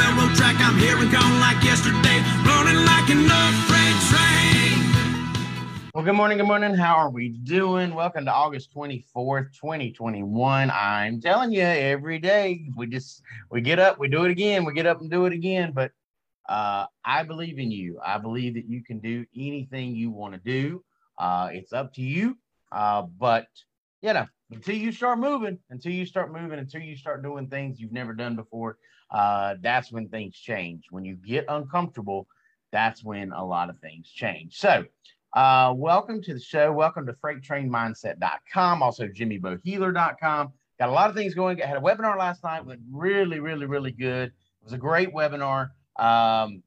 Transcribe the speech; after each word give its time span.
railroad 0.00 0.34
track. 0.34 0.56
I'm 0.58 0.78
here 0.78 0.96
and 0.96 1.12
gone 1.12 1.40
like 1.40 1.62
yesterday, 1.62 2.24
running 2.48 2.80
like 2.86 3.08
an 3.10 3.28
train. 4.08 4.78
Well, 5.92 6.04
good 6.04 6.14
morning. 6.14 6.38
Good 6.38 6.46
morning. 6.46 6.74
How 6.74 6.94
are 6.94 7.10
we 7.10 7.28
doing? 7.28 7.94
Welcome 7.94 8.24
to 8.24 8.32
August 8.32 8.74
24th, 8.74 9.52
2021. 9.52 10.70
I'm 10.70 11.20
telling 11.20 11.52
you, 11.52 11.62
every 11.62 12.18
day 12.18 12.70
we 12.76 12.86
just 12.86 13.22
we 13.50 13.60
get 13.60 13.78
up, 13.78 13.98
we 13.98 14.08
do 14.08 14.24
it 14.24 14.30
again, 14.30 14.64
we 14.64 14.72
get 14.72 14.86
up 14.86 15.02
and 15.02 15.10
do 15.10 15.26
it 15.26 15.34
again. 15.34 15.72
But 15.74 15.92
uh, 16.48 16.86
I 17.04 17.22
believe 17.22 17.58
in 17.58 17.70
you. 17.70 18.00
I 18.02 18.16
believe 18.16 18.54
that 18.54 18.66
you 18.66 18.82
can 18.82 19.00
do 19.00 19.26
anything 19.36 19.94
you 19.94 20.10
want 20.10 20.32
to 20.32 20.40
do. 20.40 20.82
Uh, 21.18 21.50
it's 21.52 21.74
up 21.74 21.92
to 21.94 22.02
you. 22.02 22.38
Uh, 22.72 23.02
but 23.02 23.48
you 24.00 24.14
know, 24.14 24.26
until 24.50 24.76
you 24.76 24.92
start 24.92 25.18
moving, 25.18 25.58
until 25.70 25.92
you 25.92 26.04
start 26.04 26.32
moving, 26.32 26.58
until 26.58 26.80
you 26.80 26.96
start 26.96 27.22
doing 27.22 27.48
things 27.48 27.80
you've 27.80 27.92
never 27.92 28.12
done 28.12 28.36
before, 28.36 28.78
uh, 29.10 29.54
that's 29.60 29.92
when 29.92 30.08
things 30.08 30.36
change. 30.36 30.86
When 30.90 31.04
you 31.04 31.16
get 31.16 31.44
uncomfortable, 31.48 32.26
that's 32.72 33.04
when 33.04 33.32
a 33.32 33.44
lot 33.44 33.70
of 33.70 33.78
things 33.78 34.08
change. 34.08 34.58
So, 34.58 34.84
uh, 35.34 35.72
welcome 35.76 36.22
to 36.22 36.34
the 36.34 36.40
show. 36.40 36.72
Welcome 36.72 37.06
to 37.06 37.12
freighttrainmindset.com, 37.14 38.82
also 38.82 39.06
jimmybohealer.com. 39.06 40.52
Got 40.78 40.88
a 40.88 40.92
lot 40.92 41.10
of 41.10 41.16
things 41.16 41.34
going. 41.34 41.62
I 41.62 41.66
had 41.66 41.76
a 41.76 41.80
webinar 41.80 42.18
last 42.18 42.42
night, 42.42 42.64
went 42.64 42.80
really, 42.90 43.38
really, 43.38 43.66
really 43.66 43.92
good. 43.92 44.28
It 44.28 44.64
was 44.64 44.72
a 44.72 44.78
great 44.78 45.12
webinar. 45.12 45.70
Um, 45.98 46.62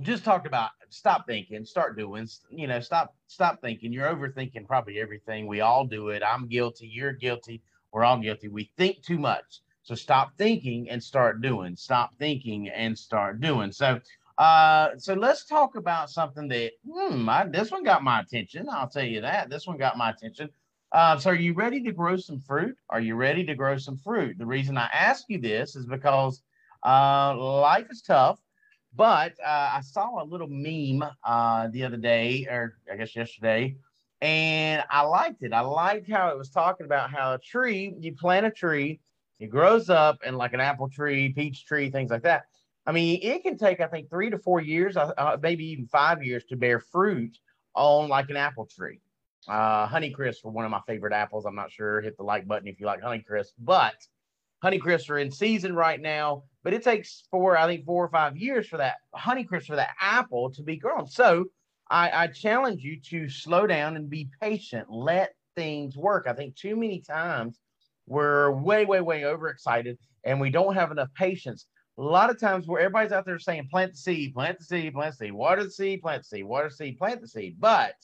just 0.00 0.24
talked 0.24 0.46
about 0.46 0.70
stop 0.90 1.26
thinking, 1.26 1.64
start 1.64 1.96
doing, 1.96 2.28
you 2.50 2.66
know, 2.66 2.80
stop, 2.80 3.14
stop 3.26 3.60
thinking. 3.60 3.92
You're 3.92 4.08
overthinking 4.08 4.66
probably 4.66 5.00
everything. 5.00 5.46
We 5.46 5.60
all 5.60 5.84
do 5.84 6.08
it. 6.08 6.22
I'm 6.22 6.48
guilty. 6.48 6.88
You're 6.88 7.12
guilty. 7.12 7.62
We're 7.92 8.04
all 8.04 8.18
guilty. 8.18 8.48
We 8.48 8.70
think 8.76 9.02
too 9.02 9.18
much. 9.18 9.60
So 9.82 9.94
stop 9.94 10.36
thinking 10.36 10.88
and 10.90 11.02
start 11.02 11.40
doing. 11.40 11.76
Stop 11.76 12.10
thinking 12.18 12.68
and 12.68 12.98
start 12.98 13.40
doing. 13.40 13.72
So, 13.72 14.00
uh, 14.36 14.90
so 14.98 15.14
let's 15.14 15.44
talk 15.44 15.76
about 15.76 16.10
something 16.10 16.48
that, 16.48 16.72
hmm, 16.86 17.28
I, 17.28 17.46
this 17.46 17.70
one 17.70 17.84
got 17.84 18.04
my 18.04 18.20
attention. 18.20 18.68
I'll 18.70 18.88
tell 18.88 19.04
you 19.04 19.20
that. 19.22 19.50
This 19.50 19.66
one 19.66 19.78
got 19.78 19.96
my 19.96 20.10
attention. 20.10 20.50
Uh, 20.92 21.18
so, 21.18 21.30
are 21.30 21.34
you 21.34 21.52
ready 21.54 21.82
to 21.82 21.92
grow 21.92 22.16
some 22.16 22.40
fruit? 22.40 22.76
Are 22.88 23.00
you 23.00 23.14
ready 23.14 23.44
to 23.44 23.54
grow 23.54 23.76
some 23.76 23.96
fruit? 23.96 24.38
The 24.38 24.46
reason 24.46 24.78
I 24.78 24.88
ask 24.92 25.24
you 25.28 25.38
this 25.38 25.76
is 25.76 25.86
because 25.86 26.42
uh, 26.84 27.36
life 27.36 27.86
is 27.90 28.00
tough. 28.00 28.38
But 28.94 29.34
uh, 29.44 29.70
I 29.74 29.80
saw 29.82 30.22
a 30.22 30.24
little 30.24 30.48
meme 30.48 31.08
uh, 31.24 31.68
the 31.68 31.84
other 31.84 31.96
day, 31.96 32.46
or 32.50 32.78
I 32.90 32.96
guess 32.96 33.14
yesterday, 33.14 33.76
and 34.20 34.82
I 34.90 35.02
liked 35.02 35.42
it. 35.42 35.52
I 35.52 35.60
liked 35.60 36.10
how 36.10 36.30
it 36.30 36.38
was 36.38 36.50
talking 36.50 36.86
about 36.86 37.10
how 37.10 37.34
a 37.34 37.38
tree, 37.38 37.94
you 38.00 38.14
plant 38.14 38.46
a 38.46 38.50
tree, 38.50 39.00
it 39.38 39.48
grows 39.48 39.88
up, 39.88 40.18
and 40.24 40.36
like 40.36 40.52
an 40.52 40.60
apple 40.60 40.88
tree, 40.88 41.32
peach 41.32 41.64
tree, 41.66 41.90
things 41.90 42.10
like 42.10 42.22
that. 42.22 42.46
I 42.86 42.92
mean, 42.92 43.20
it 43.22 43.42
can 43.42 43.58
take, 43.58 43.80
I 43.80 43.86
think, 43.86 44.08
three 44.08 44.30
to 44.30 44.38
four 44.38 44.60
years, 44.60 44.96
uh, 44.96 45.12
uh 45.16 45.36
maybe 45.40 45.66
even 45.66 45.86
five 45.86 46.24
years 46.24 46.44
to 46.46 46.56
bear 46.56 46.80
fruit 46.80 47.38
on 47.74 48.08
like 48.08 48.30
an 48.30 48.36
apple 48.36 48.66
tree. 48.66 49.00
Uh, 49.46 49.86
Honeycrisp 49.86 50.44
were 50.44 50.50
one 50.50 50.64
of 50.64 50.70
my 50.70 50.80
favorite 50.86 51.12
apples. 51.12 51.44
I'm 51.44 51.54
not 51.54 51.70
sure. 51.70 52.00
Hit 52.00 52.16
the 52.16 52.22
like 52.24 52.46
button 52.46 52.66
if 52.66 52.80
you 52.80 52.86
like 52.86 53.02
Honeycrisp, 53.02 53.52
but 53.58 53.94
Honeycrisp 54.64 55.08
are 55.10 55.18
in 55.18 55.30
season 55.30 55.74
right 55.74 56.00
now 56.00 56.44
but 56.64 56.74
it 56.74 56.82
takes 56.82 57.24
four, 57.30 57.56
I 57.56 57.66
think 57.66 57.84
four 57.84 58.04
or 58.04 58.10
five 58.10 58.36
years 58.36 58.66
for 58.68 58.78
that 58.78 58.96
honeycrisp 59.16 59.66
for 59.66 59.76
that 59.76 59.94
apple 60.00 60.50
to 60.52 60.62
be 60.62 60.76
grown. 60.76 61.06
So 61.06 61.46
I, 61.90 62.10
I 62.10 62.26
challenge 62.28 62.82
you 62.82 63.00
to 63.10 63.28
slow 63.28 63.66
down 63.66 63.96
and 63.96 64.10
be 64.10 64.28
patient. 64.40 64.90
Let 64.90 65.34
things 65.56 65.96
work. 65.96 66.26
I 66.28 66.34
think 66.34 66.56
too 66.56 66.76
many 66.76 67.00
times 67.00 67.58
we're 68.06 68.50
way, 68.50 68.84
way, 68.84 69.00
way 69.00 69.24
overexcited 69.24 69.98
and 70.24 70.40
we 70.40 70.50
don't 70.50 70.74
have 70.74 70.90
enough 70.90 71.08
patience. 71.14 71.66
A 71.98 72.02
lot 72.02 72.30
of 72.30 72.38
times 72.38 72.66
where 72.66 72.80
everybody's 72.80 73.12
out 73.12 73.24
there 73.24 73.38
saying 73.38 73.68
plant 73.70 73.92
the 73.92 73.98
seed, 73.98 74.34
plant 74.34 74.58
the 74.58 74.64
seed, 74.64 74.92
plant 74.94 75.12
the 75.18 75.24
seed, 75.24 75.32
water 75.32 75.64
the 75.64 75.70
seed, 75.70 76.00
plant 76.00 76.22
the 76.22 76.28
seed, 76.28 76.44
water 76.44 76.68
the 76.68 76.74
seed, 76.74 76.98
plant 76.98 77.20
the 77.20 77.28
seed. 77.28 77.56
But 77.58 77.94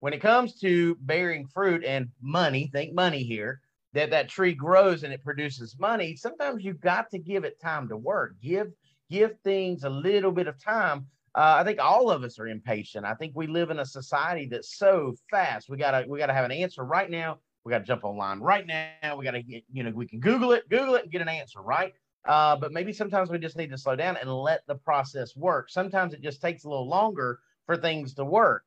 when 0.00 0.12
it 0.12 0.20
comes 0.20 0.58
to 0.60 0.96
bearing 1.00 1.46
fruit 1.46 1.84
and 1.84 2.08
money, 2.20 2.70
think 2.72 2.94
money 2.94 3.22
here, 3.22 3.60
that 3.94 4.10
that 4.10 4.28
tree 4.28 4.54
grows 4.54 5.02
and 5.02 5.12
it 5.12 5.24
produces 5.24 5.78
money 5.78 6.14
sometimes 6.16 6.64
you've 6.64 6.80
got 6.80 7.10
to 7.10 7.18
give 7.18 7.44
it 7.44 7.60
time 7.60 7.88
to 7.88 7.96
work. 7.96 8.34
Give 8.42 8.68
give 9.10 9.38
things 9.42 9.84
a 9.84 9.90
little 9.90 10.32
bit 10.32 10.48
of 10.48 10.62
time. 10.62 11.06
Uh, 11.34 11.56
i 11.58 11.64
think 11.64 11.78
all 11.80 12.10
of 12.10 12.24
us 12.24 12.38
are 12.38 12.48
impatient. 12.48 13.04
I 13.04 13.14
think 13.14 13.32
we 13.34 13.46
live 13.46 13.70
in 13.70 13.78
a 13.78 13.86
society 13.86 14.46
that's 14.50 14.76
so 14.76 15.14
fast. 15.30 15.68
We 15.68 15.76
gotta 15.76 16.06
we 16.08 16.18
gotta 16.18 16.34
have 16.34 16.44
an 16.44 16.52
answer 16.52 16.84
right 16.84 17.10
now. 17.10 17.38
We 17.64 17.70
gotta 17.70 17.84
jump 17.84 18.04
online 18.04 18.40
right 18.40 18.66
now. 18.66 19.16
We 19.16 19.24
gotta 19.24 19.42
get 19.42 19.64
you 19.72 19.82
know 19.82 19.90
we 19.90 20.06
can 20.06 20.20
google 20.20 20.52
it 20.52 20.68
google 20.68 20.94
it 20.94 21.04
and 21.04 21.12
get 21.12 21.22
an 21.22 21.28
answer 21.28 21.60
right? 21.60 21.94
Uh, 22.26 22.56
but 22.56 22.72
maybe 22.72 22.92
sometimes 22.92 23.30
we 23.30 23.38
just 23.38 23.56
need 23.56 23.70
to 23.70 23.78
slow 23.78 23.96
down 23.96 24.16
and 24.16 24.30
let 24.30 24.66
the 24.66 24.74
process 24.74 25.34
work. 25.36 25.70
Sometimes 25.70 26.12
it 26.12 26.20
just 26.20 26.42
takes 26.42 26.64
a 26.64 26.68
little 26.68 26.88
longer 26.88 27.38
for 27.64 27.76
things 27.76 28.14
to 28.14 28.24
work. 28.24 28.64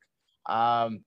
Um, 0.48 1.04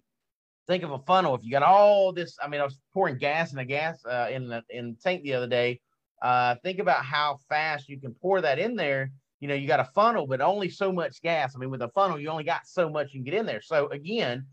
think 0.66 0.82
of 0.82 0.92
a 0.92 0.98
funnel. 1.00 1.34
If 1.34 1.44
you 1.44 1.50
got 1.50 1.62
all 1.62 2.12
this, 2.12 2.36
I 2.42 2.48
mean, 2.48 2.60
I 2.60 2.64
was 2.64 2.78
pouring 2.92 3.18
gas 3.18 3.52
in 3.52 3.58
a 3.58 3.64
gas 3.64 4.04
uh, 4.04 4.28
in 4.30 4.48
the 4.48 4.62
in 4.70 4.92
the 4.92 4.96
tank 5.02 5.22
the 5.22 5.34
other 5.34 5.46
day. 5.46 5.80
Uh, 6.22 6.56
think 6.62 6.78
about 6.78 7.04
how 7.04 7.38
fast 7.48 7.88
you 7.88 8.00
can 8.00 8.14
pour 8.14 8.40
that 8.40 8.58
in 8.58 8.76
there. 8.76 9.12
You 9.40 9.48
know, 9.48 9.54
you 9.54 9.66
got 9.66 9.80
a 9.80 9.90
funnel, 9.94 10.26
but 10.26 10.40
only 10.40 10.70
so 10.70 10.90
much 10.90 11.20
gas. 11.20 11.54
I 11.54 11.58
mean, 11.58 11.70
with 11.70 11.82
a 11.82 11.88
funnel, 11.88 12.18
you 12.18 12.28
only 12.28 12.44
got 12.44 12.66
so 12.66 12.88
much 12.88 13.12
you 13.12 13.20
can 13.20 13.30
get 13.30 13.38
in 13.38 13.46
there. 13.46 13.60
So 13.60 13.88
again, 13.88 14.46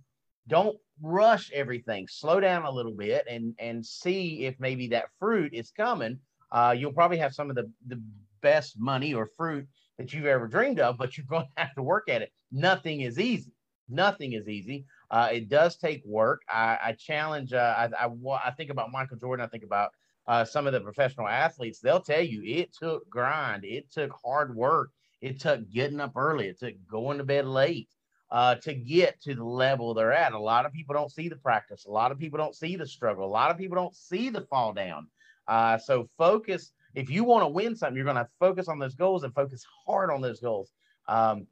don't 0.48 0.78
rush 1.02 1.50
everything. 1.54 2.08
Slow 2.10 2.40
down 2.40 2.66
a 2.66 2.72
little 2.72 2.94
bit 2.94 3.26
and 3.30 3.56
and 3.60 3.86
see 3.86 4.46
if 4.46 4.60
maybe 4.60 4.88
that 4.90 5.06
fruit 5.20 5.54
is 5.54 5.72
coming. 5.72 6.20
Uh, 6.52 6.76
you'll 6.78 6.94
probably 6.94 7.18
have 7.18 7.34
some 7.34 7.50
of 7.50 7.56
the 7.56 7.72
the 7.88 8.02
best 8.42 8.80
money 8.80 9.14
or 9.14 9.30
fruit 9.38 9.68
that 9.98 10.14
you've 10.14 10.26
ever 10.26 10.48
dreamed 10.48 10.80
of, 10.80 10.98
but 10.98 11.18
you're 11.18 11.26
going 11.30 11.46
to 11.58 11.64
have 11.64 11.76
to 11.76 11.84
work 11.84 12.10
at 12.10 12.22
it. 12.22 12.32
Nothing 12.52 13.02
is 13.02 13.20
easy. 13.20 13.52
Nothing 13.88 14.34
is 14.34 14.48
easy. 14.48 14.86
Uh, 15.12 15.28
it 15.34 15.50
does 15.50 15.76
take 15.76 16.02
work. 16.06 16.42
I, 16.50 16.80
I 16.82 16.92
challenge. 16.94 17.52
Uh, 17.52 17.76
I, 17.78 18.06
I, 18.06 18.10
I 18.46 18.52
think 18.52 18.72
about 18.72 18.92
Michael 18.92 19.18
Jordan. 19.18 19.46
I 19.46 19.50
think 19.50 19.66
about 19.66 19.92
uh, 20.26 20.46
some 20.46 20.68
of 20.68 20.74
the 20.74 20.80
professional 20.80 21.28
athletes. 21.28 21.80
They'll 21.80 22.00
tell 22.00 22.22
you 22.22 22.42
it 22.46 22.74
took 22.74 23.10
grind. 23.10 23.66
It 23.66 23.92
took 23.92 24.12
hard 24.24 24.56
work. 24.56 24.92
It 25.22 25.42
took 25.42 25.70
getting 25.70 26.00
up 26.00 26.14
early. 26.16 26.48
It 26.48 26.60
took 26.60 26.76
going 26.90 27.18
to 27.18 27.26
bed 27.26 27.46
late 27.46 27.90
uh, 28.32 28.56
to 28.56 28.74
get 28.74 29.22
to 29.24 29.36
the 29.36 29.44
level 29.44 29.94
they're 29.94 30.14
at. 30.14 30.32
A 30.32 30.40
lot 30.40 30.66
of 30.66 30.72
people 30.72 30.96
don't 30.96 31.12
see 31.12 31.28
the 31.28 31.36
practice. 31.36 31.86
A 31.86 31.92
lot 31.92 32.14
of 32.14 32.18
people 32.18 32.38
don't 32.38 32.56
see 32.56 32.78
the 32.78 32.88
struggle. 32.88 33.26
A 33.26 33.28
lot 33.28 33.52
of 33.52 33.58
people 33.58 33.76
don't 33.76 33.96
see 33.96 34.30
the 34.30 34.42
fall 34.42 34.72
down. 34.72 35.08
Uh, 35.46 35.78
so 35.78 36.08
focus. 36.18 36.72
If 36.96 37.10
you 37.10 37.26
want 37.26 37.44
to 37.44 37.50
win 37.50 37.76
something, 37.76 37.96
you're 37.98 38.06
going 38.06 38.16
to 38.16 38.28
focus 38.40 38.70
on 38.70 38.80
those 38.80 38.96
goals 38.96 39.24
and 39.24 39.34
focus 39.34 39.66
hard 39.86 40.10
on 40.10 40.22
those 40.22 40.40
goals. 40.40 40.72
Um, 41.10 41.48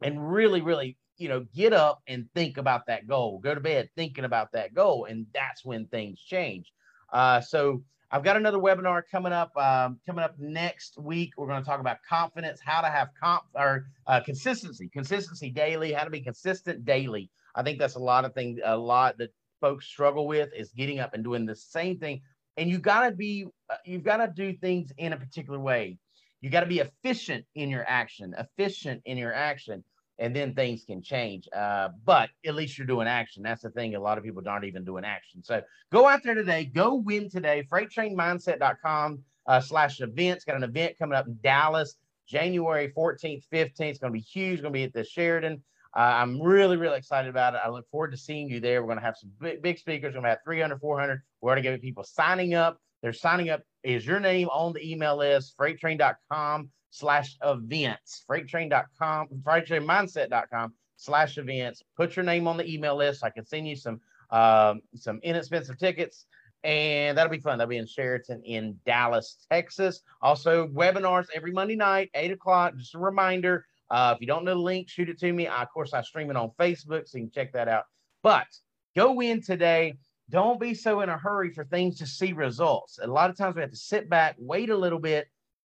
and 0.00 0.32
really, 0.32 0.60
really 0.60 0.96
you 1.20 1.28
know, 1.28 1.46
get 1.54 1.74
up 1.74 2.02
and 2.06 2.26
think 2.34 2.56
about 2.56 2.86
that 2.86 3.06
goal. 3.06 3.38
Go 3.40 3.54
to 3.54 3.60
bed 3.60 3.90
thinking 3.94 4.24
about 4.24 4.50
that 4.52 4.74
goal, 4.74 5.04
and 5.04 5.26
that's 5.34 5.64
when 5.64 5.86
things 5.86 6.18
change. 6.18 6.72
Uh, 7.12 7.42
so 7.42 7.82
I've 8.10 8.24
got 8.24 8.38
another 8.38 8.56
webinar 8.58 9.02
coming 9.08 9.32
up. 9.32 9.54
Um, 9.54 10.00
coming 10.06 10.24
up 10.24 10.38
next 10.38 10.98
week, 10.98 11.34
we're 11.36 11.46
going 11.46 11.62
to 11.62 11.68
talk 11.68 11.78
about 11.78 11.98
confidence, 12.08 12.58
how 12.64 12.80
to 12.80 12.88
have 12.88 13.10
comp 13.22 13.42
or 13.54 13.86
uh, 14.06 14.20
consistency, 14.20 14.88
consistency 14.88 15.50
daily, 15.50 15.92
how 15.92 16.04
to 16.04 16.10
be 16.10 16.22
consistent 16.22 16.86
daily. 16.86 17.30
I 17.54 17.62
think 17.62 17.78
that's 17.78 17.96
a 17.96 18.00
lot 18.00 18.24
of 18.24 18.32
things, 18.32 18.58
a 18.64 18.76
lot 18.76 19.18
that 19.18 19.30
folks 19.60 19.84
struggle 19.84 20.26
with 20.26 20.48
is 20.56 20.72
getting 20.72 21.00
up 21.00 21.12
and 21.12 21.22
doing 21.22 21.44
the 21.44 21.54
same 21.54 21.98
thing. 21.98 22.22
And 22.56 22.70
you 22.70 22.78
got 22.78 23.06
to 23.06 23.14
be, 23.14 23.46
uh, 23.68 23.76
you've 23.84 24.04
got 24.04 24.16
to 24.16 24.32
do 24.34 24.56
things 24.56 24.90
in 24.96 25.12
a 25.12 25.18
particular 25.18 25.60
way. 25.60 25.98
You 26.40 26.48
got 26.48 26.60
to 26.60 26.66
be 26.66 26.78
efficient 26.78 27.44
in 27.54 27.68
your 27.68 27.84
action, 27.86 28.34
efficient 28.38 29.02
in 29.04 29.18
your 29.18 29.34
action 29.34 29.84
and 30.20 30.36
then 30.36 30.54
things 30.54 30.84
can 30.84 31.02
change. 31.02 31.48
Uh, 31.56 31.88
but 32.04 32.28
at 32.46 32.54
least 32.54 32.76
you're 32.76 32.86
doing 32.86 33.08
action. 33.08 33.42
That's 33.42 33.62
the 33.62 33.70
thing. 33.70 33.94
A 33.94 34.00
lot 34.00 34.18
of 34.18 34.22
people 34.24 34.42
aren't 34.46 34.66
even 34.66 34.84
doing 34.84 35.04
action. 35.04 35.42
So 35.42 35.62
go 35.90 36.06
out 36.06 36.22
there 36.22 36.34
today. 36.34 36.66
Go 36.66 36.94
win 36.94 37.30
today. 37.30 37.66
FreightTrainMindset.com 37.72 39.18
uh, 39.46 39.60
slash 39.60 40.00
events. 40.00 40.44
Got 40.44 40.56
an 40.56 40.64
event 40.64 40.98
coming 40.98 41.16
up 41.16 41.26
in 41.26 41.38
Dallas, 41.42 41.96
January 42.28 42.92
14th, 42.94 43.44
15th. 43.52 43.80
It's 43.80 43.98
going 43.98 44.12
to 44.12 44.16
be 44.16 44.20
huge. 44.20 44.54
It's 44.54 44.62
going 44.62 44.74
to 44.74 44.78
be 44.78 44.84
at 44.84 44.92
the 44.92 45.04
Sheraton. 45.04 45.62
Uh, 45.96 46.00
I'm 46.00 46.40
really, 46.40 46.76
really 46.76 46.98
excited 46.98 47.28
about 47.28 47.54
it. 47.54 47.60
I 47.64 47.70
look 47.70 47.88
forward 47.90 48.12
to 48.12 48.16
seeing 48.16 48.48
you 48.48 48.60
there. 48.60 48.82
We're 48.82 48.88
going 48.88 48.98
to 48.98 49.04
have 49.04 49.16
some 49.16 49.32
big, 49.40 49.62
big 49.62 49.78
speakers. 49.78 50.10
We're 50.10 50.20
going 50.20 50.24
to 50.24 50.30
have 50.30 50.44
300, 50.44 50.78
400. 50.78 51.22
We're 51.40 51.54
going 51.54 51.62
to 51.64 51.70
get 51.70 51.80
people 51.80 52.04
signing 52.04 52.54
up. 52.54 52.78
They're 53.02 53.12
signing 53.12 53.50
up. 53.50 53.62
Is 53.82 54.06
your 54.06 54.20
name 54.20 54.48
on 54.48 54.72
the 54.72 54.86
email 54.86 55.16
list? 55.16 55.56
FreightTrain.com 55.56 56.70
slash 56.90 57.36
events, 57.42 58.24
freighttrain.com, 58.28 59.28
freighttrainmindset.com 59.42 60.74
slash 60.96 61.38
events. 61.38 61.82
Put 61.96 62.16
your 62.16 62.24
name 62.24 62.46
on 62.46 62.56
the 62.56 62.70
email 62.70 62.96
list. 62.96 63.24
I 63.24 63.30
can 63.30 63.46
send 63.46 63.66
you 63.66 63.76
some 63.76 64.00
um, 64.30 64.82
some 64.94 65.18
inexpensive 65.22 65.78
tickets, 65.78 66.26
and 66.62 67.16
that'll 67.16 67.32
be 67.32 67.40
fun. 67.40 67.58
That'll 67.58 67.70
be 67.70 67.78
in 67.78 67.86
Sheraton 67.86 68.42
in 68.44 68.78
Dallas, 68.86 69.38
Texas. 69.50 70.02
Also, 70.22 70.68
webinars 70.68 71.26
every 71.34 71.52
Monday 71.52 71.76
night, 71.76 72.10
eight 72.14 72.30
o'clock. 72.30 72.76
Just 72.76 72.94
a 72.94 72.98
reminder. 72.98 73.66
Uh, 73.90 74.12
if 74.14 74.20
you 74.20 74.26
don't 74.26 74.44
know 74.44 74.54
the 74.54 74.60
link, 74.60 74.88
shoot 74.88 75.08
it 75.08 75.18
to 75.18 75.32
me. 75.32 75.48
I, 75.48 75.62
of 75.62 75.70
course, 75.70 75.94
I 75.94 76.02
stream 76.02 76.30
it 76.30 76.36
on 76.36 76.50
Facebook, 76.60 77.08
so 77.08 77.18
you 77.18 77.24
can 77.24 77.32
check 77.32 77.52
that 77.54 77.66
out. 77.66 77.84
But 78.22 78.46
go 78.94 79.20
in 79.20 79.42
today. 79.42 79.94
Don't 80.30 80.60
be 80.60 80.74
so 80.74 81.00
in 81.00 81.08
a 81.08 81.18
hurry 81.18 81.52
for 81.52 81.64
things 81.64 81.98
to 81.98 82.06
see 82.06 82.32
results. 82.32 82.98
A 83.02 83.06
lot 83.06 83.30
of 83.30 83.36
times 83.36 83.56
we 83.56 83.62
have 83.62 83.70
to 83.70 83.76
sit 83.76 84.08
back, 84.08 84.36
wait 84.38 84.70
a 84.70 84.76
little 84.76 84.98
bit, 84.98 85.28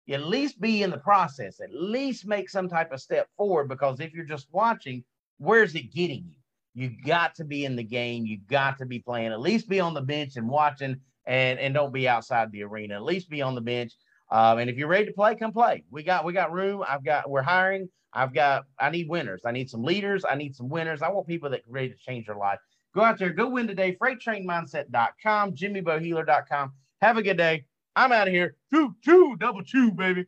at 0.10 0.26
least 0.26 0.62
be 0.62 0.84
in 0.84 0.92
the 0.92 0.98
process, 0.98 1.60
at 1.60 1.74
least 1.74 2.26
make 2.26 2.50
some 2.50 2.70
type 2.70 2.92
of 2.92 3.02
step 3.02 3.28
forward. 3.36 3.68
Because 3.68 4.00
if 4.00 4.14
you're 4.14 4.26
just 4.26 4.48
watching, 4.52 5.04
where's 5.38 5.76
it 5.76 5.94
getting 5.94 6.24
you? 6.26 6.38
You 6.74 6.92
got 7.06 7.36
to 7.36 7.44
be 7.46 7.66
in 7.66 7.76
the 7.76 7.84
game. 7.84 8.26
You 8.26 8.40
got 8.50 8.78
to 8.80 8.86
be 8.86 9.00
playing. 9.00 9.32
At 9.32 9.40
least 9.40 9.70
be 9.70 9.80
on 9.80 9.94
the 9.94 10.02
bench 10.02 10.36
and 10.36 10.50
watching, 10.50 11.00
and 11.26 11.58
and 11.58 11.74
don't 11.74 11.94
be 11.94 12.08
outside 12.08 12.52
the 12.52 12.64
arena. 12.64 12.96
At 12.96 13.04
least 13.04 13.30
be 13.30 13.42
on 13.42 13.56
the 13.56 13.62
bench. 13.62 13.94
Um, 14.30 14.60
and 14.60 14.70
if 14.70 14.78
you're 14.78 14.90
ready 14.90 15.06
to 15.06 15.14
play, 15.14 15.36
come 15.36 15.54
play. 15.54 15.84
We 15.90 16.04
got 16.04 16.26
we 16.26 16.34
got 16.34 16.52
room. 16.52 16.84
I've 16.88 17.04
got 17.04 17.30
we're 17.30 17.42
hiring. 17.42 17.88
I've 18.12 18.34
got 18.34 18.66
I 18.80 18.90
need 18.90 19.08
winners. 19.08 19.42
I 19.46 19.52
need 19.52 19.70
some 19.70 19.84
leaders. 19.84 20.26
I 20.30 20.36
need 20.36 20.56
some 20.56 20.70
winners. 20.70 21.02
I 21.02 21.10
want 21.10 21.28
people 21.28 21.50
that 21.52 21.62
are 21.62 21.72
ready 21.72 21.90
to 21.90 21.98
change 21.98 22.26
their 22.26 22.36
life. 22.36 22.60
Go 22.96 23.02
out 23.02 23.20
there, 23.20 23.30
go 23.32 23.50
win 23.50 23.68
today. 23.68 23.98
FreightTrainMindset.com, 24.02 25.54
JimmyBohealer.com. 25.54 26.74
Have 27.02 27.18
a 27.18 27.22
good 27.22 27.38
day. 27.38 27.66
I'm 27.94 28.14
out 28.14 28.30
of 28.30 28.34
here. 28.34 28.56
Two, 28.74 28.96
two, 29.04 29.36
double 29.38 29.64
two, 29.64 29.92
baby. 29.92 30.26